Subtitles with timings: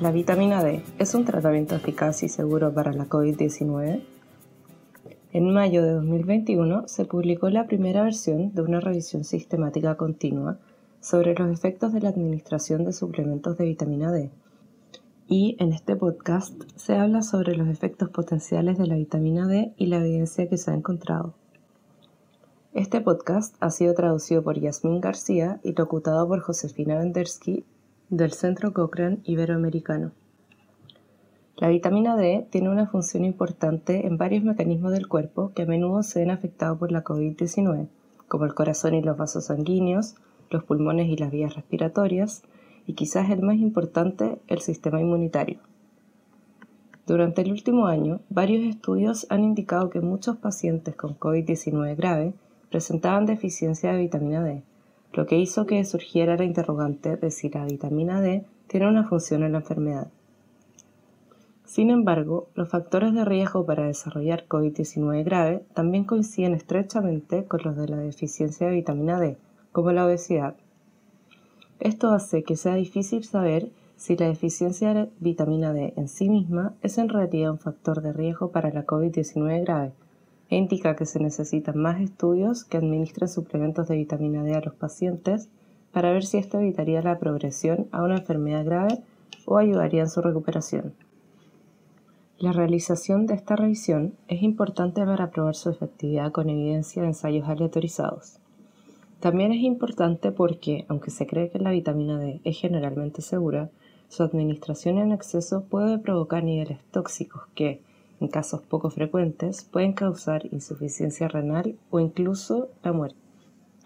[0.00, 4.02] ¿La vitamina D es un tratamiento eficaz y seguro para la COVID-19?
[5.34, 10.58] En mayo de 2021 se publicó la primera versión de una revisión sistemática continua
[11.02, 14.30] sobre los efectos de la administración de suplementos de vitamina D.
[15.28, 19.84] Y en este podcast se habla sobre los efectos potenciales de la vitamina D y
[19.88, 21.34] la evidencia que se ha encontrado.
[22.72, 27.66] Este podcast ha sido traducido por Yasmín García y locutado por Josefina Vendersky
[28.10, 30.10] del Centro Cochrane Iberoamericano.
[31.56, 36.02] La vitamina D tiene una función importante en varios mecanismos del cuerpo que a menudo
[36.02, 37.86] se ven afectados por la COVID-19,
[38.26, 40.16] como el corazón y los vasos sanguíneos,
[40.50, 42.42] los pulmones y las vías respiratorias,
[42.84, 45.60] y quizás el más importante, el sistema inmunitario.
[47.06, 52.34] Durante el último año, varios estudios han indicado que muchos pacientes con COVID-19 grave
[52.70, 54.64] presentaban deficiencia de vitamina D,
[55.12, 59.42] lo que hizo que surgiera la interrogante de si la vitamina D tiene una función
[59.42, 60.08] en la enfermedad.
[61.64, 67.76] Sin embargo, los factores de riesgo para desarrollar COVID-19 grave también coinciden estrechamente con los
[67.76, 69.36] de la deficiencia de vitamina D,
[69.72, 70.56] como la obesidad.
[71.78, 76.74] Esto hace que sea difícil saber si la deficiencia de vitamina D en sí misma
[76.82, 79.92] es en realidad un factor de riesgo para la COVID-19 grave,
[80.56, 85.48] indica que se necesitan más estudios que administren suplementos de vitamina D a los pacientes
[85.92, 89.02] para ver si esto evitaría la progresión a una enfermedad grave
[89.46, 90.94] o ayudaría en su recuperación.
[92.38, 97.46] La realización de esta revisión es importante para probar su efectividad con evidencia de ensayos
[97.48, 98.38] aleatorizados.
[99.20, 103.68] También es importante porque, aunque se cree que la vitamina D es generalmente segura,
[104.08, 107.82] su administración en exceso puede provocar niveles tóxicos que,
[108.20, 113.18] en casos poco frecuentes, pueden causar insuficiencia renal o incluso la muerte.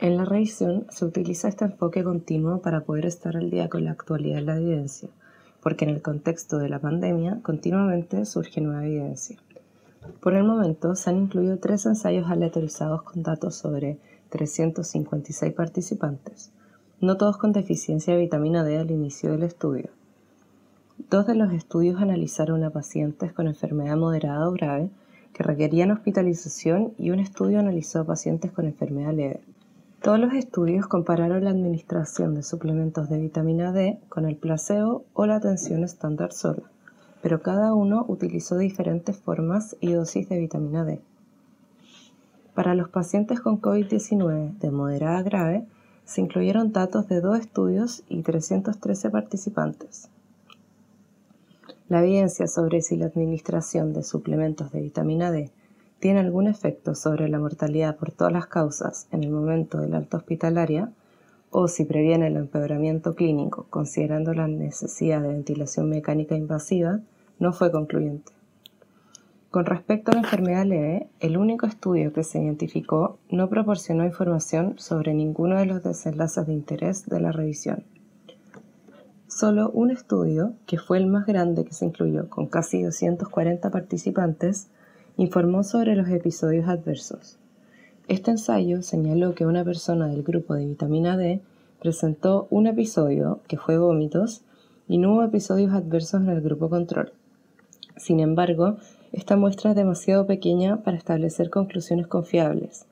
[0.00, 3.92] En la revisión se utiliza este enfoque continuo para poder estar al día con la
[3.92, 5.08] actualidad de la evidencia,
[5.62, 9.38] porque en el contexto de la pandemia continuamente surge nueva evidencia.
[10.20, 13.98] Por el momento se han incluido tres ensayos aleatorizados con datos sobre
[14.30, 16.52] 356 participantes,
[17.00, 19.90] no todos con deficiencia de vitamina D al inicio del estudio.
[21.08, 24.90] Dos de los estudios analizaron a pacientes con enfermedad moderada o grave
[25.32, 29.40] que requerían hospitalización y un estudio analizó a pacientes con enfermedad leve.
[30.02, 35.26] Todos los estudios compararon la administración de suplementos de vitamina D con el placebo o
[35.26, 36.64] la atención estándar sola,
[37.22, 41.00] pero cada uno utilizó diferentes formas y dosis de vitamina D.
[42.52, 45.66] Para los pacientes con COVID-19 de moderada a grave,
[46.04, 50.10] se incluyeron datos de dos estudios y 313 participantes.
[51.88, 55.52] La evidencia sobre si la administración de suplementos de vitamina D
[56.00, 59.98] tiene algún efecto sobre la mortalidad por todas las causas en el momento de la
[59.98, 60.90] alta hospitalaria
[61.50, 67.00] o si previene el empeoramiento clínico considerando la necesidad de ventilación mecánica invasiva
[67.38, 68.32] no fue concluyente.
[69.50, 74.74] Con respecto a la enfermedad leve, el único estudio que se identificó no proporcionó información
[74.76, 77.84] sobre ninguno de los desenlaces de interés de la revisión.
[79.28, 84.68] Solo un estudio, que fue el más grande que se incluyó, con casi 240 participantes,
[85.16, 87.36] informó sobre los episodios adversos.
[88.06, 91.40] Este ensayo señaló que una persona del grupo de vitamina D
[91.80, 94.44] presentó un episodio, que fue vómitos,
[94.86, 97.12] y no hubo episodios adversos en el grupo control.
[97.96, 98.76] Sin embargo,
[99.10, 102.86] esta muestra es demasiado pequeña para establecer conclusiones confiables,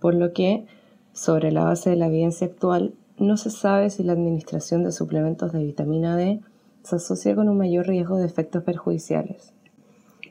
[0.00, 0.66] por lo que,
[1.12, 5.52] sobre la base de la evidencia actual, no se sabe si la administración de suplementos
[5.52, 6.40] de vitamina D
[6.82, 9.52] se asocia con un mayor riesgo de efectos perjudiciales.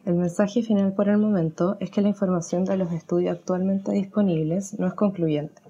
[0.06, 4.78] El mensaje final por el momento es que la información de los estudios actualmente disponibles
[4.80, 5.64] no es concluyente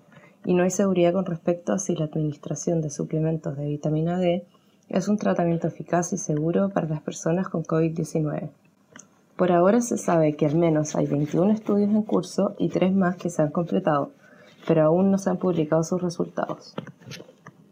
[0.44, 4.46] y no hay seguridad con respecto a si la administración de suplementos de vitamina D
[4.90, 8.50] es un tratamiento eficaz y seguro para las personas con COVID-19.
[9.38, 13.16] Por ahora se sabe que al menos hay 21 estudios en curso y 3 más
[13.16, 14.12] que se han completado,
[14.68, 16.76] pero aún no se han publicado sus resultados.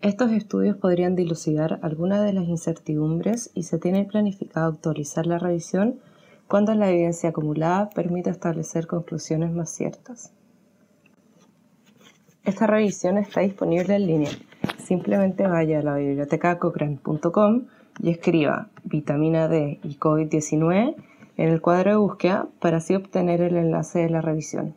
[0.01, 5.99] Estos estudios podrían dilucidar algunas de las incertidumbres y se tiene planificado actualizar la revisión
[6.47, 10.33] cuando la evidencia acumulada permita establecer conclusiones más ciertas.
[12.43, 14.31] Esta revisión está disponible en línea.
[14.77, 17.63] Simplemente vaya a la biblioteca cochrane.com
[18.01, 20.95] y escriba vitamina D y COVID-19
[21.37, 24.75] en el cuadro de búsqueda para así obtener el enlace de la revisión.